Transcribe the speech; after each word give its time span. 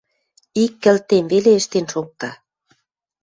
Ик 0.63 0.73
кӹлтем 0.83 1.25
веле 1.31 1.51
ӹштен 1.59 1.85
шокта 1.93 2.31